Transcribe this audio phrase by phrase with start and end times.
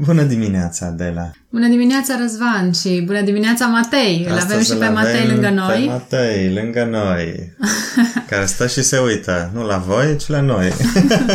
[0.00, 1.30] Bună dimineața, Adela!
[1.50, 4.26] Bună dimineața, Răzvan și bună dimineața, Matei!
[4.30, 5.80] Îl avem și pe Matei lângă noi.
[5.80, 7.52] Pe Matei lângă noi,
[8.28, 10.72] care stă și se uită, nu la voi, ci la noi.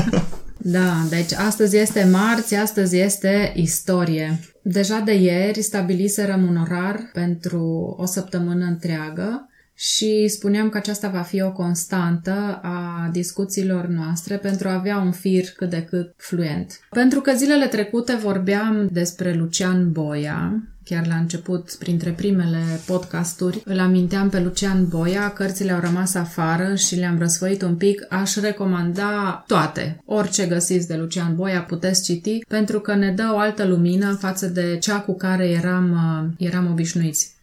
[0.78, 4.40] da, deci astăzi este marți, astăzi este istorie.
[4.62, 11.22] Deja de ieri stabiliserăm un orar pentru o săptămână întreagă și spuneam că aceasta va
[11.22, 16.80] fi o constantă a discuțiilor noastre pentru a avea un fir cât de cât fluent.
[16.90, 23.80] Pentru că zilele trecute vorbeam despre Lucian Boia, chiar la început, printre primele podcasturi, îl
[23.80, 29.44] aminteam pe Lucian Boia, cărțile au rămas afară și le-am răsfăit un pic, aș recomanda
[29.48, 30.02] toate.
[30.06, 34.48] Orice găsiți de Lucian Boia puteți citi, pentru că ne dă o altă lumină față
[34.48, 37.42] de cea cu care eram, uh, eram obișnuiți.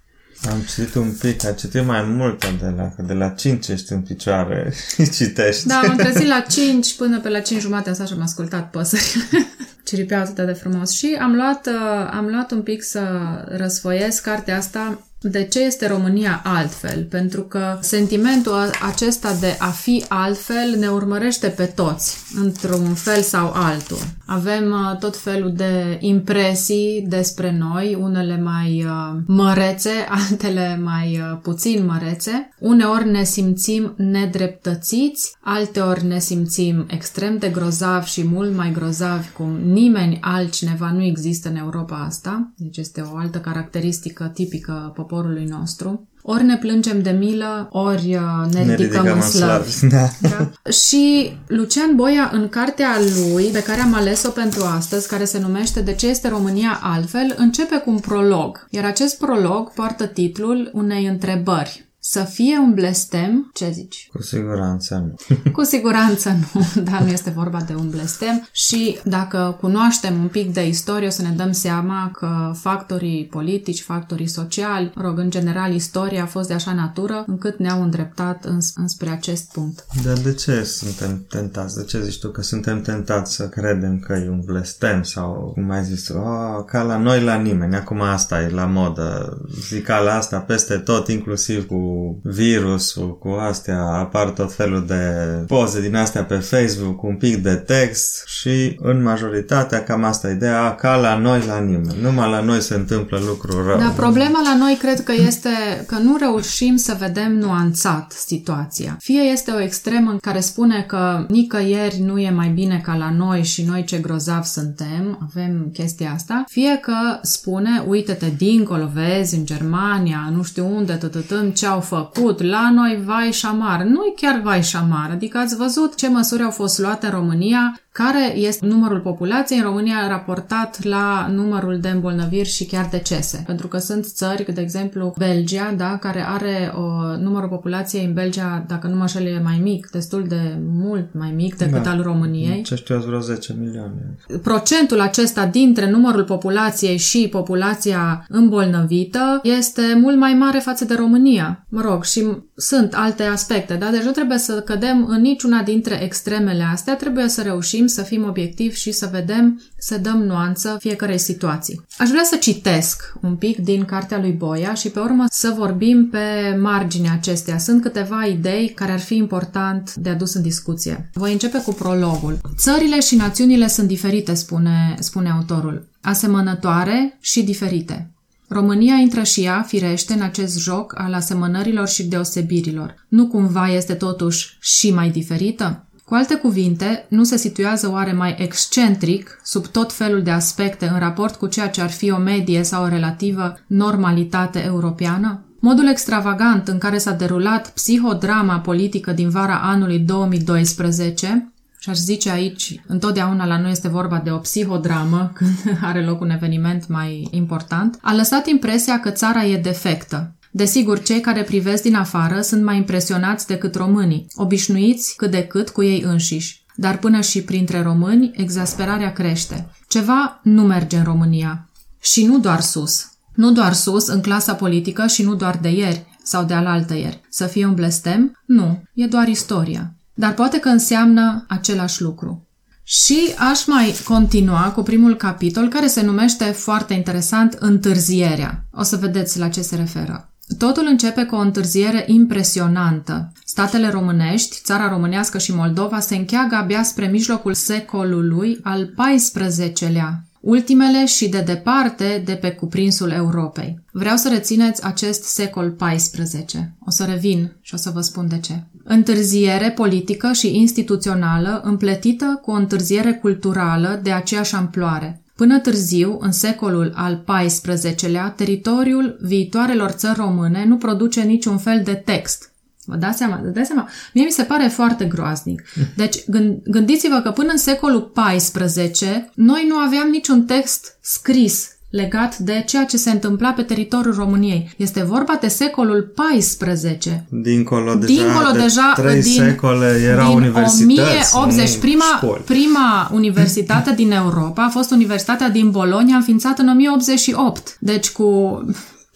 [0.48, 3.92] Am citit un pic, a citit mai mult de la, că de la 5 ești
[3.92, 5.66] în picioare și citești.
[5.66, 9.46] Da, am trezit la 5 până pe la 5 jumate așa și am ascultat păsările.
[9.86, 10.90] Ciripeau atât de frumos.
[10.90, 13.02] Și am luat, uh, am luat un pic să
[13.48, 17.04] răsfoiesc cartea asta de ce este România altfel?
[17.04, 23.52] Pentru că sentimentul acesta de a fi altfel ne urmărește pe toți, într-un fel sau
[23.54, 23.98] altul.
[24.26, 29.90] Avem uh, tot felul de impresii despre noi, unele mai uh, mărețe,
[30.28, 32.48] altele mai uh, puțin mărețe.
[32.58, 39.58] Uneori ne simțim nedreptățiți, alteori ne simțim extrem de grozavi și mult mai grozavi cum
[39.64, 42.52] nimeni altcineva nu există în Europa asta.
[42.56, 46.08] Deci este o altă caracteristică tipică poporului nostru.
[46.22, 49.80] Ori ne plângem de milă, ori uh, ne, ne ridicăm, ridicăm în slăv.
[49.94, 50.08] Da.
[50.20, 50.70] Da?
[50.70, 55.80] Și Lucian Boia, în cartea lui, pe care am ales-o pentru astăzi, care se numește
[55.80, 58.66] De ce este România altfel, începe cu un prolog.
[58.70, 61.89] Iar acest prolog poartă titlul unei întrebări.
[62.02, 64.08] Să fie un blestem, ce zici?
[64.12, 65.14] Cu siguranță nu.
[65.56, 70.52] Cu siguranță nu, dar nu este vorba de un blestem și dacă cunoaștem un pic
[70.52, 75.72] de istorie o să ne dăm seama că factorii politici, factorii sociali, rog, în general
[75.74, 79.86] istoria a fost de așa natură încât ne-au îndreptat îns- înspre acest punct.
[80.04, 81.76] Dar de ce suntem tentați?
[81.76, 85.70] De ce zici tu că suntem tentați să credem că e un blestem sau cum
[85.70, 89.38] ai zis, oh, ca la noi la nimeni, acum asta e la modă,
[89.68, 91.89] zicala asta peste tot, inclusiv cu
[92.22, 95.04] virusul, cu astea, apar tot felul de
[95.46, 100.28] poze din astea pe Facebook, cu un pic de text și în majoritatea cam asta
[100.28, 102.02] e ideea, ca la noi la nimeni.
[102.02, 103.78] Numai la noi se întâmplă lucruri rău.
[103.78, 105.48] Dar problema la noi cred că este
[105.86, 108.96] că nu reușim să vedem nuanțat situația.
[109.00, 113.10] Fie este o extremă în care spune că nicăieri nu e mai bine ca la
[113.10, 119.34] noi și noi ce grozav suntem, avem chestia asta, fie că spune, uite-te dincolo, vezi,
[119.34, 123.82] în Germania, nu știu unde, tătătâm, ce au au făcut, la noi vai și șamar.
[123.82, 127.80] Nu-i chiar vai și șamar, adică ați văzut ce măsuri au fost luate în România
[127.92, 133.42] care este numărul populației în România raportat la numărul de îmbolnăviri și chiar decese.
[133.46, 138.64] Pentru că sunt țări, de exemplu Belgia, da, care are o, numărul populației în Belgia,
[138.68, 141.90] dacă nu mă șel, e mai mic, destul de mult mai mic decât da.
[141.90, 142.62] al României.
[142.62, 144.16] Ce știu, vreo 10 milioane.
[144.42, 151.66] Procentul acesta dintre numărul populației și populația îmbolnăvită este mult mai mare față de România.
[151.68, 153.90] Mă rog, și sunt alte aspecte, da?
[153.90, 158.08] Deci nu trebuie să cădem în niciuna dintre extremele astea, trebuie să reușim reușim să
[158.08, 161.80] fim obiectivi și să vedem, să dăm nuanță fiecarei situații.
[161.98, 166.08] Aș vrea să citesc un pic din cartea lui Boia și pe urmă să vorbim
[166.10, 167.58] pe marginea acestea.
[167.58, 171.10] Sunt câteva idei care ar fi important de adus în discuție.
[171.12, 172.38] Voi începe cu prologul.
[172.56, 178.10] Țările și națiunile sunt diferite, spune, spune autorul, asemănătoare și diferite.
[178.48, 183.06] România intră și ea, firește, în acest joc al asemănărilor și deosebirilor.
[183.08, 185.84] Nu cumva este totuși și mai diferită?
[186.10, 190.98] Cu alte cuvinte, nu se situează oare mai excentric, sub tot felul de aspecte, în
[190.98, 195.44] raport cu ceea ce ar fi o medie sau o relativă normalitate europeană?
[195.60, 202.30] Modul extravagant în care s-a derulat psihodrama politică din vara anului 2012, și aș zice
[202.30, 207.28] aici, întotdeauna la noi este vorba de o psihodramă când are loc un eveniment mai
[207.30, 212.62] important, a lăsat impresia că țara e defectă, Desigur, cei care privesc din afară sunt
[212.62, 216.64] mai impresionați decât românii, obișnuiți cât de cât cu ei înșiși.
[216.74, 219.70] Dar până și printre români, exasperarea crește.
[219.88, 221.68] Ceva nu merge în România.
[222.00, 223.08] Și nu doar sus.
[223.34, 227.20] Nu doar sus, în clasa politică și nu doar de ieri sau de alaltă ieri.
[227.30, 228.42] Să fie un blestem?
[228.46, 229.94] Nu, e doar istoria.
[230.14, 232.46] Dar poate că înseamnă același lucru.
[232.82, 238.64] Și aș mai continua cu primul capitol care se numește foarte interesant Întârzierea.
[238.72, 240.29] O să vedeți la ce se referă.
[240.58, 243.32] Totul începe cu o întârziere impresionantă.
[243.44, 250.24] Statele românești, țara românească și Moldova se încheagă abia spre mijlocul secolului al XIV-lea.
[250.40, 253.80] ultimele și de departe de pe cuprinsul Europei.
[253.92, 256.60] Vreau să rețineți acest secol XIV.
[256.86, 258.62] O să revin și o să vă spun de ce.
[258.84, 265.22] Întârziere politică și instituțională împletită cu o întârziere culturală de aceeași amploare.
[265.40, 271.94] Până târziu, în secolul al XIV-lea, teritoriul viitoarelor țări române nu produce niciun fel de
[271.94, 272.52] text,
[272.84, 273.40] Vă dați seama?
[273.42, 273.88] Vă dați seama?
[274.14, 275.62] Mie mi se pare foarte groaznic.
[275.96, 276.24] Deci
[276.64, 282.84] gândiți-vă că până în secolul XIV noi nu aveam niciun text scris legat de ceea
[282.84, 284.70] ce se întâmpla pe teritoriul României.
[284.76, 287.12] Este vorba de secolul XIV.
[287.28, 291.36] Dincolo deja, Dincolo de deja trei din, secole era din universități.
[291.36, 291.76] 1080.
[291.76, 297.76] Prima, prima universitate din Europa a fost Universitatea din Bologna, înființată în 1088.
[297.80, 298.60] Deci cu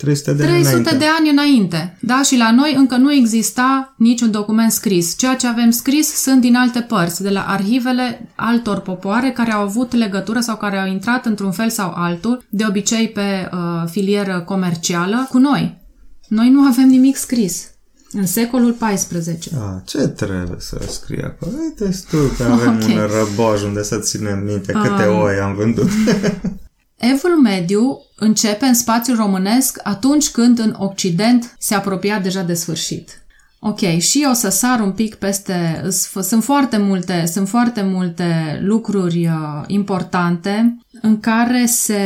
[0.04, 0.96] 300 de 300 ani înainte.
[0.96, 1.98] de ani înainte.
[2.00, 5.16] Da, și la noi încă nu exista niciun document scris.
[5.16, 9.62] Ceea ce avem scris sunt din alte părți, de la arhivele altor popoare care au
[9.62, 13.58] avut legătură sau care au intrat într-un fel sau altul, de obicei pe uh,
[13.90, 15.82] filieră comercială, cu noi.
[16.28, 17.68] Noi nu avem nimic scris.
[18.12, 19.58] În secolul XIV.
[19.58, 21.52] A, ce trebuie să scrie acolo?
[21.62, 22.96] Uite tu că avem okay.
[22.96, 25.88] un răboj unde să ținem minte câte um, oi am vândut.
[26.96, 33.18] Evul mediu începe în spațiul românesc atunci când în Occident se apropia deja de sfârșit.
[33.66, 35.84] Ok, și o să sar un pic peste...
[36.20, 42.00] Sunt foarte multe, sunt foarte multe lucruri uh, importante în care se,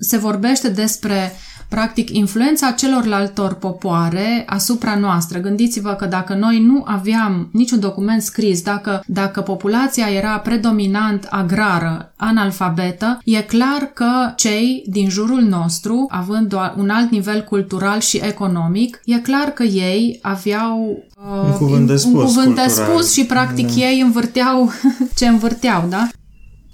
[0.00, 1.32] se vorbește despre
[1.70, 5.38] practic influența celorlaltor popoare asupra noastră.
[5.38, 12.12] Gândiți-vă că dacă noi nu aveam niciun document scris, dacă, dacă populația era predominant agrară,
[12.16, 19.00] analfabetă, e clar că cei din jurul nostru, având un alt nivel cultural și economic,
[19.04, 23.24] e clar că ei aveau uh, un cuvânt de spus, un cuvânt de spus și
[23.24, 23.74] practic da.
[23.74, 24.70] ei învârteau
[25.18, 26.08] ce învârteau, da?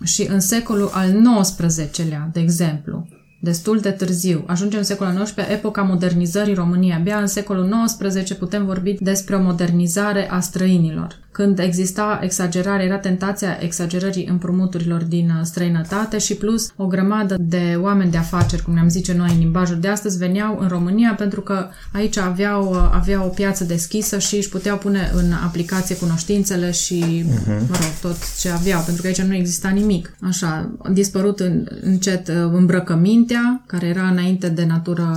[0.05, 3.07] Și în secolul al XIX-lea, de exemplu,
[3.47, 4.45] destul de târziu.
[4.47, 6.95] Ajungem în secolul XIX, epoca modernizării României.
[6.95, 12.99] Abia în secolul XIX putem vorbi despre o modernizare a străinilor când exista exagerare, era
[12.99, 18.75] tentația exagerării împrumuturilor din uh, străinătate și plus o grămadă de oameni de afaceri, cum
[18.75, 22.91] ne-am zice noi în limbajul de astăzi, veneau în România pentru că aici aveau, uh,
[22.93, 27.61] aveau o piață deschisă și își puteau pune în aplicație cunoștințele și, uh-huh.
[27.69, 30.17] mă rog, tot ce aveau, pentru că aici nu exista nimic.
[30.21, 35.11] Așa, a dispărut în, încet uh, îmbrăcămintea, care era înainte de natură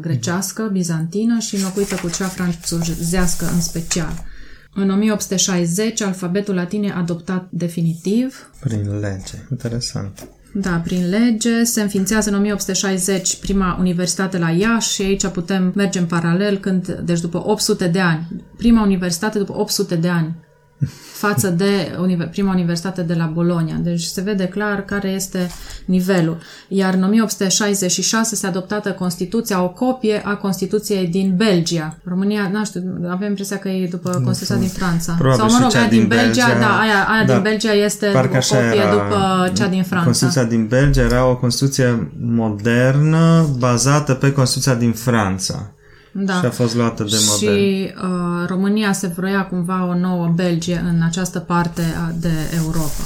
[0.00, 4.32] grecească, bizantină și înlocuită cu cea franțuzească în special.
[4.74, 8.50] În 1860, alfabetul latin e adoptat definitiv.
[8.60, 9.34] Prin lege.
[9.50, 10.28] Interesant.
[10.54, 11.64] Da, prin lege.
[11.64, 16.92] Se înființează în 1860 prima universitate la Iași și aici putem merge în paralel când,
[16.92, 20.34] deci după 800 de ani, prima universitate după 800 de ani
[21.26, 21.98] față de
[22.30, 23.76] prima universitate de la Bologna.
[23.82, 25.50] Deci se vede clar care este
[25.84, 26.38] nivelul.
[26.68, 31.98] Iar în 1866 se adoptată Constituția, o copie a Constituției din Belgia.
[32.04, 35.14] România, nu știu, avem impresia că e după Constituția din Franța.
[35.18, 38.06] Probabil Sau, mă rog, aia din, Belgia, Belgia, da, aia, aia da, din Belgia este
[38.14, 40.04] o copie era, după cea din Franța.
[40.04, 45.74] Constituția din Belgia era o Constituție modernă bazată pe Constituția din Franța.
[46.14, 46.32] Da.
[46.32, 47.56] Și a fost luată de model.
[47.58, 51.82] Și uh, România se vroia cumva o nouă Belgie în această parte
[52.20, 53.02] de Europa.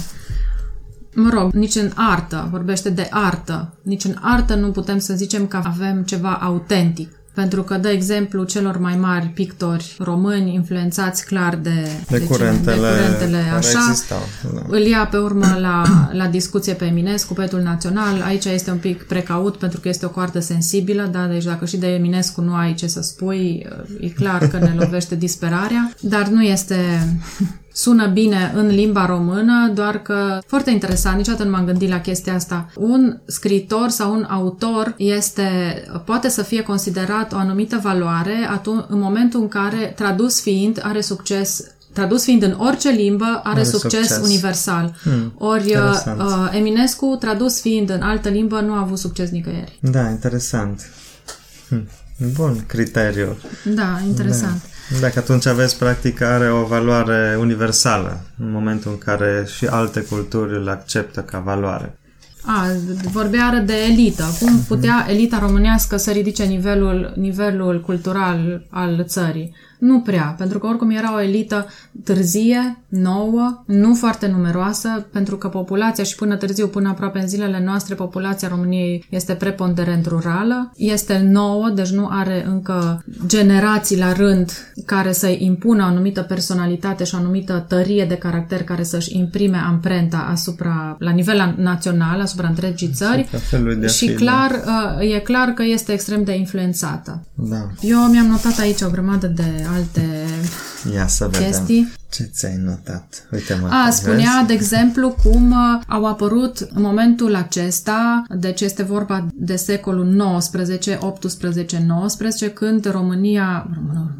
[1.14, 5.46] Mă rog, nici în artă, vorbește de artă, nici în artă nu putem să zicem
[5.46, 11.56] că avem ceva autentic pentru că dă exemplu celor mai mari pictori români influențați clar
[11.56, 13.86] de, de, de, curentele, de curentele așa.
[13.88, 14.18] Existau,
[14.54, 14.62] da.
[14.68, 18.22] Îl ia pe urmă la, la discuție pe Eminescu, poetul național.
[18.26, 21.26] Aici este un pic precaut pentru că este o coartă sensibilă, da?
[21.26, 23.66] deci dacă și de Eminescu nu ai ce să spui,
[24.00, 26.76] e clar că ne lovește disperarea, dar nu este
[27.78, 32.34] sună bine în limba română, doar că foarte interesant, niciodată nu m-am gândit la chestia
[32.34, 32.70] asta.
[32.76, 35.48] Un scriitor sau un autor este,
[36.04, 41.00] poate să fie considerat o anumită valoare atunci, în momentul în care, tradus fiind, are
[41.00, 44.94] succes tradus fiind în orice limbă, are, are succes, succes universal.
[45.02, 49.78] Hmm, Ori uh, Eminescu, tradus fiind în altă limbă, nu a avut succes nicăieri.
[49.80, 50.90] Da, interesant.
[51.68, 51.88] Hmm.
[52.34, 53.36] Bun criteriu.
[53.74, 54.62] Da, interesant.
[54.62, 54.77] Da.
[55.00, 60.54] Dacă atunci aveți, practic, are o valoare universală în momentul în care și alte culturi
[60.54, 61.98] îl acceptă ca valoare.
[62.44, 62.66] A,
[63.12, 64.24] vorbea de elită.
[64.40, 64.66] Cum mhm.
[64.66, 69.54] putea elita românească să ridice nivelul, nivelul cultural al țării?
[69.78, 71.66] Nu prea, pentru că oricum era o elită
[72.04, 77.62] târzie, nouă, nu foarte numeroasă, pentru că populația și până târziu, până aproape în zilele
[77.64, 84.52] noastre, populația României este preponderent rurală, este nouă, deci nu are încă generații la rând
[84.86, 89.56] care să-i impună o anumită personalitate și o anumită tărie de caracter care să-și imprime
[89.56, 94.50] amprenta asupra, la nivel național, asupra întregii țări Asupra felului de a și fi, clar,
[94.50, 97.26] uh, e clar că este extrem de influențată.
[97.34, 97.66] Da.
[97.80, 100.26] Eu mi-am notat aici o grămadă de alte
[100.94, 101.46] Ia să vedem.
[101.50, 101.92] chestii.
[102.10, 103.26] Ce ți-ai notat?
[103.32, 103.68] Uite mă.
[103.68, 109.56] A, spunea, de exemplu, cum uh, au apărut în momentul acesta, deci este vorba de
[109.56, 113.68] secolul 19, 18, 19, când România,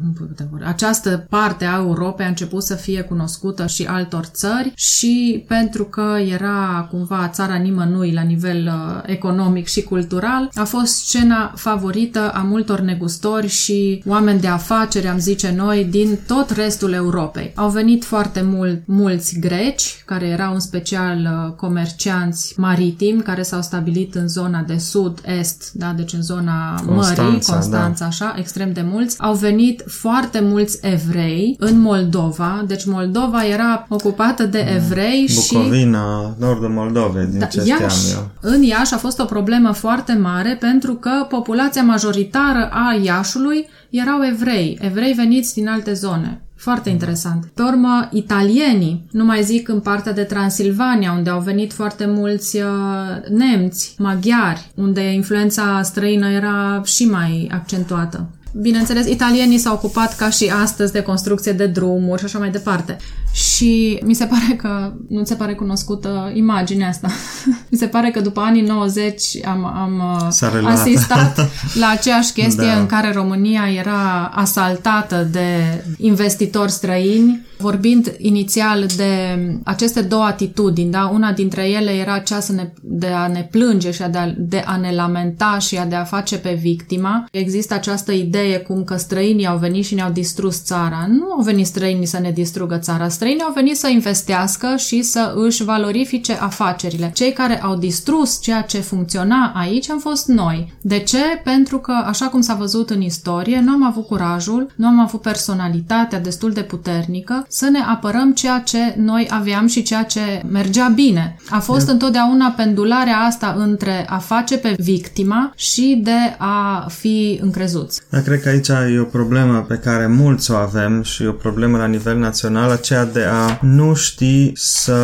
[0.03, 4.71] nu pot vorbi, această parte a Europei a început să fie cunoscută și altor țări
[4.75, 11.05] și pentru că era cumva țara nimănui la nivel uh, economic și cultural, a fost
[11.05, 16.93] scena favorită a multor negustori și oameni de afaceri, am zice noi, din tot restul
[16.93, 17.51] Europei.
[17.55, 23.61] Au venit foarte mult, mulți greci, care erau în special uh, comercianți maritimi, care s-au
[23.61, 28.81] stabilit în zona de sud-est, da, deci în zona Constanța, mării, Constanța, așa, extrem de
[28.91, 29.15] mulți.
[29.19, 35.53] Au venit foarte mulți evrei în Moldova, deci Moldova era ocupată de evrei și...
[35.53, 38.29] Bucovina, nordul Moldovei, din Da, ce știam Iași, eu.
[38.41, 44.19] în Iași a fost o problemă foarte mare pentru că populația majoritară a Iașului erau
[44.31, 46.41] evrei, evrei veniți din alte zone.
[46.59, 47.45] Foarte interesant.
[47.45, 52.57] Pe urmă, italienii, nu mai zic în partea de Transilvania, unde au venit foarte mulți
[52.57, 58.29] uh, nemți, maghiari, unde influența străină era și mai accentuată.
[58.53, 62.97] Bineînțeles, italienii s-au ocupat ca și astăzi de construcție de drumuri și așa mai departe.
[63.33, 67.07] Și mi se pare că nu ți se pare cunoscută imaginea asta.
[67.71, 70.77] mi se pare că după anii 90 am, am S-a uh, reluat.
[70.79, 72.79] asistat la aceeași chestie Da.
[72.79, 81.09] în care România era asaltată de investitori străini, vorbind inițial de aceste două atitudini, da?
[81.13, 84.33] Una dintre ele era cea să ne, de a ne plânge și a de, a,
[84.37, 87.25] de a ne lamenta și a de a face pe victima.
[87.31, 91.05] Există această idee cum că străinii au venit și ne-au distrus țara.
[91.09, 93.07] Nu au venit străinii să ne distrugă țara.
[93.07, 97.11] Străinii au venit să investească și să își valorifice afacerile.
[97.13, 100.73] Cei care au distrus ceea ce funcționa aici am fost noi.
[100.81, 101.41] De ce?
[101.43, 105.21] Pentru că, așa cum s-a văzut în istorie, nu am avut curajul, nu am avut
[105.21, 110.87] personalitatea destul de puternică să ne apărăm ceea ce noi aveam și ceea ce mergea
[110.87, 111.35] bine.
[111.49, 118.01] A fost întotdeauna pendularea asta între a face pe victima și de a fi încrezuți.
[118.09, 121.31] Dar cred că aici e o problemă pe care mulți o avem și e o
[121.31, 124.97] problemă la nivel național, aceea de a nu ști să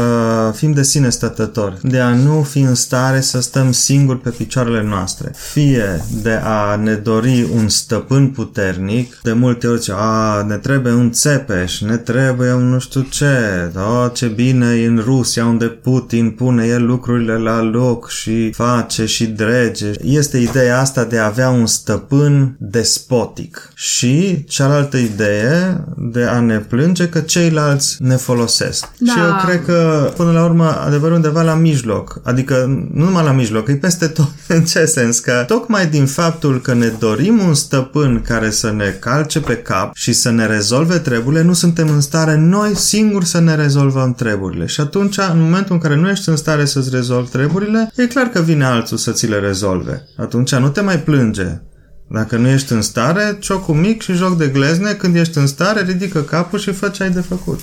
[0.55, 4.83] fim de sine stătători, de a nu fi în stare să stăm singuri pe picioarele
[4.83, 5.31] noastre.
[5.35, 10.93] Fie de a ne dori un stăpân puternic, de multe ori zice, a, ne trebuie
[10.93, 13.25] un țepeș, ne trebuie un nu știu ce,
[13.73, 19.05] da, ce bine e în Rusia unde Putin pune el lucrurile la loc și face
[19.05, 19.91] și drege.
[20.03, 22.55] Este ideea asta de a avea un stăpân
[23.15, 28.85] despotic și cealaltă idee de a ne plânge că ceilalți ne folosesc.
[28.97, 29.11] Da.
[29.11, 33.31] Și eu cred că până la urmă adevărul undeva la mijloc, adică nu numai la
[33.31, 34.31] mijloc, e peste tot.
[34.47, 35.19] În ce sens?
[35.19, 39.95] Că tocmai din faptul că ne dorim un stăpân care să ne calce pe cap
[39.95, 44.65] și să ne rezolve treburile, nu suntem în stare noi singuri să ne rezolvăm treburile.
[44.65, 48.25] Și atunci, în momentul în care nu ești în stare să-ți rezolvi treburile, e clar
[48.25, 50.07] că vine altul să ți le rezolve.
[50.17, 51.61] Atunci nu te mai plânge.
[52.07, 55.81] Dacă nu ești în stare, ciocul mic și joc de glezne, când ești în stare,
[55.81, 57.59] ridică capul și fă ce ai de făcut.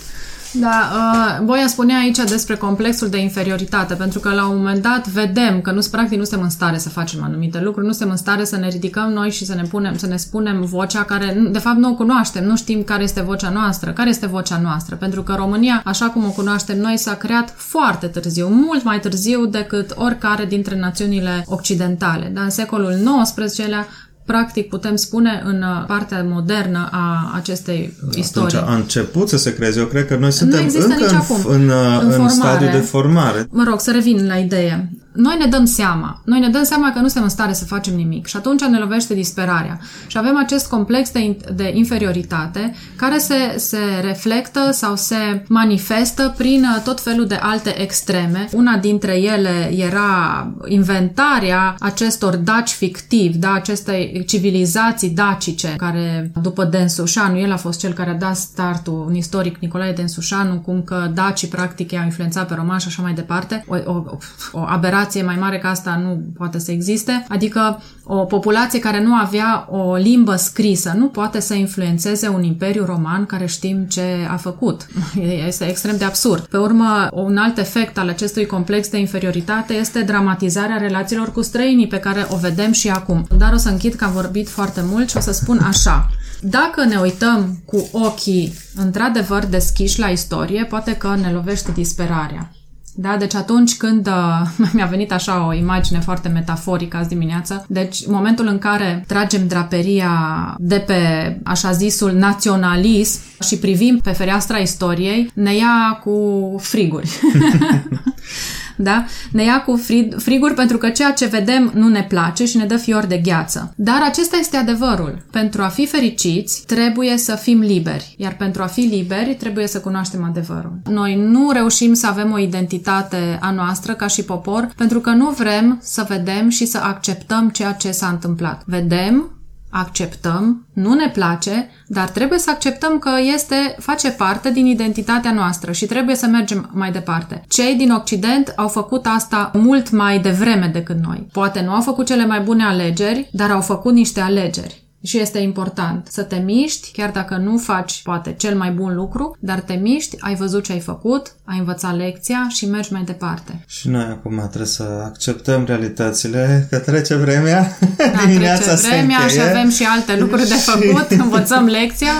[0.54, 5.08] Da, uh, Boia spunea aici despre complexul de inferioritate, pentru că la un moment dat
[5.08, 8.16] vedem că nu, practic nu suntem în stare să facem anumite lucruri, nu suntem în
[8.16, 11.48] stare să ne ridicăm noi și să ne, punem, să ne spunem vocea care, nu-
[11.48, 14.96] de fapt, nu o cunoaștem, nu știm care este vocea noastră, care este vocea noastră,
[14.96, 19.46] pentru că România, așa cum o cunoaștem noi, s-a creat foarte târziu, mult mai târziu
[19.46, 22.30] decât oricare dintre națiunile occidentale.
[22.34, 23.86] Dar în secolul XIX-lea,
[24.26, 28.56] practic, putem spune în uh, partea modernă a acestei istorii.
[28.56, 29.78] Atunci a început să se creeze.
[29.78, 31.36] Eu cred că noi suntem există încă nici în, acum.
[31.46, 32.32] în, uh, În în, formare.
[32.32, 33.46] stadiu de formare.
[33.50, 34.90] Mă rog, să revin la idee.
[35.12, 36.20] Noi ne dăm seama.
[36.24, 38.78] Noi ne dăm seama că nu suntem în stare să facem nimic și atunci ne
[38.78, 39.80] lovește disperarea.
[40.06, 46.34] Și avem acest complex de, in- de inferioritate care se, se reflectă sau se manifestă
[46.36, 48.48] prin uh, tot felul de alte extreme.
[48.52, 57.38] Una dintre ele era inventarea acestor daci fictivi, da, acestei civilizații dacice, care după Densușanu,
[57.38, 61.48] el a fost cel care a dat startul, un istoric Nicolae Densușanu, cum că dacii
[61.48, 63.64] practic i-au influențat pe romani și așa mai departe.
[63.68, 64.04] O, o,
[64.52, 64.64] o
[65.02, 67.24] aberație mai mare ca asta nu poate să existe.
[67.28, 72.84] Adică o populație care nu avea o limbă scrisă nu poate să influențeze un imperiu
[72.84, 74.86] roman care știm ce a făcut.
[75.46, 76.44] Este extrem de absurd.
[76.44, 81.86] Pe urmă, un alt efect al acestui complex de inferioritate este dramatizarea relațiilor cu străinii
[81.86, 83.26] pe care o vedem și acum.
[83.38, 86.10] Dar o să închid că am vorbit foarte mult și o să spun așa.
[86.40, 92.50] Dacă ne uităm cu ochii într-adevăr deschiși la istorie, poate că ne lovește disperarea.
[92.94, 93.16] Da?
[93.16, 98.46] Deci atunci când uh, mi-a venit așa o imagine foarte metaforică azi dimineață, deci momentul
[98.46, 100.96] în care tragem draperia de pe
[101.44, 107.10] așa zisul naționalism și privim pe fereastra istoriei, ne ia cu friguri.
[108.76, 109.04] da?
[109.32, 109.80] Ne ia cu
[110.16, 113.72] friguri pentru că ceea ce vedem nu ne place și ne dă fior de gheață.
[113.76, 115.24] Dar acesta este adevărul.
[115.30, 118.14] Pentru a fi fericiți, trebuie să fim liberi.
[118.18, 120.80] Iar pentru a fi liberi, trebuie să cunoaștem adevărul.
[120.90, 125.30] Noi nu reușim să avem o identitate a noastră ca și popor pentru că nu
[125.30, 128.62] vrem să vedem și să acceptăm ceea ce s-a întâmplat.
[128.66, 129.30] Vedem,
[129.72, 135.72] acceptăm, nu ne place, dar trebuie să acceptăm că este, face parte din identitatea noastră
[135.72, 137.44] și trebuie să mergem mai departe.
[137.48, 141.26] Cei din Occident au făcut asta mult mai devreme decât noi.
[141.32, 144.81] Poate nu au făcut cele mai bune alegeri, dar au făcut niște alegeri.
[145.04, 149.36] Și este important să te miști, chiar dacă nu faci, poate, cel mai bun lucru,
[149.40, 153.64] dar te miști, ai văzut ce ai făcut, ai învățat lecția și mergi mai departe.
[153.66, 159.40] Și noi acum trebuie să acceptăm realitățile, că trece vremea, da, dimineața trece vremea și
[159.40, 162.12] avem și alte lucruri de făcut, învățăm lecția.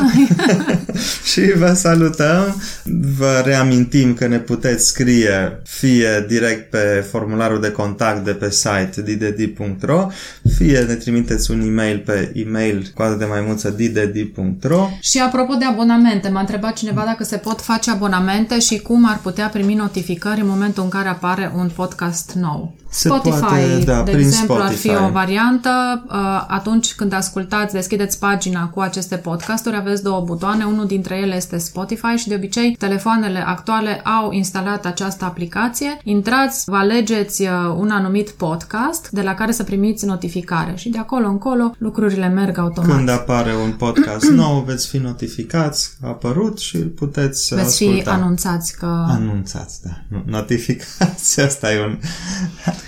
[1.24, 2.62] și vă salutăm,
[3.18, 9.02] vă reamintim că ne puteți scrie fie direct pe formularul de contact de pe site
[9.04, 10.08] ddd.ro,
[10.56, 15.64] fie ne trimiteți un e-mail pe e-mail mail coadă de maimuță ddd.ro Și apropo de
[15.64, 20.40] abonamente, m-a întrebat cineva dacă se pot face abonamente și cum ar putea primi notificări
[20.40, 22.74] în momentul în care apare un podcast nou.
[22.94, 24.90] Se Spotify, poate, da, de prin exemplu, Spotify.
[24.90, 26.04] ar fi o variantă.
[26.06, 30.64] Uh, atunci când ascultați, deschideți pagina cu aceste podcasturi, aveți două butoane.
[30.64, 35.98] Unul dintre ele este Spotify și de obicei telefoanele actuale au instalat această aplicație.
[36.04, 40.98] Intrați, vă alegeți uh, un anumit podcast de la care să primiți notificare și de
[40.98, 42.96] acolo încolo lucrurile merg automat.
[42.96, 48.10] Când apare un podcast nou, veți fi notificați, a apărut și îl puteți veți asculta.
[48.10, 49.04] fi anunțați că...
[49.08, 50.18] Anunțați, da.
[50.24, 51.98] Notificați, asta e un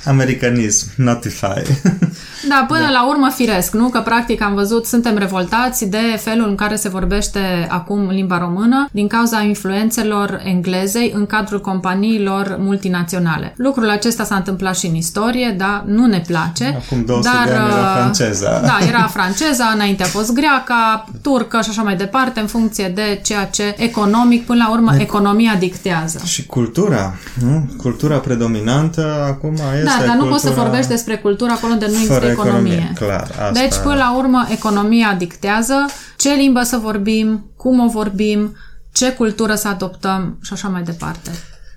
[0.06, 1.62] Americanism, notify.
[2.48, 2.90] Da, până da.
[2.90, 3.88] la urmă firesc, nu?
[3.88, 8.88] Că practic am văzut, suntem revoltați de felul în care se vorbește acum limba română
[8.92, 13.54] din cauza influențelor englezei în cadrul companiilor multinaționale.
[13.56, 16.80] Lucrul acesta s-a întâmplat și în istorie, da, nu ne place.
[16.84, 18.60] Acum 200 dar, de ani era uh, franceza.
[18.64, 23.20] Da, era franceza, înainte a fost greaca, turcă și așa mai departe, în funcție de
[23.22, 25.00] ceea ce economic, până la urmă, e...
[25.00, 26.20] economia dictează.
[26.24, 27.70] Și cultura, nu?
[27.76, 31.92] Cultura predominantă acum este Da, dar nu poți să vorbești despre cultura acolo unde nu
[31.92, 32.72] există economie.
[32.72, 32.92] economie.
[32.94, 33.50] Clar, asta...
[33.52, 35.74] Deci, până la urmă, economia dictează
[36.16, 38.56] ce limbă să vorbim, cum o vorbim,
[38.92, 41.30] ce cultură să adoptăm și așa mai departe.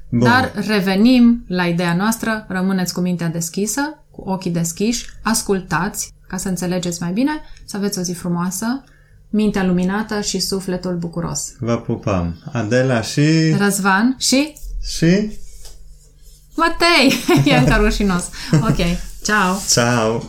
[0.09, 0.19] Bun.
[0.19, 6.47] Dar revenim la ideea noastră, rămâneți cu mintea deschisă, cu ochii deschiși, ascultați ca să
[6.47, 7.31] înțelegeți mai bine,
[7.65, 8.83] să aveți o zi frumoasă,
[9.29, 11.53] mintea luminată și sufletul bucuros.
[11.59, 12.37] Vă pupăm!
[12.51, 13.55] Adela și...
[13.57, 14.53] Răzvan și...
[14.81, 15.31] Și...
[16.55, 17.13] Matei!
[17.51, 18.29] e încă rușinos.
[18.51, 18.77] Ok.
[19.23, 19.55] Ciao.
[19.69, 20.23] Ciao.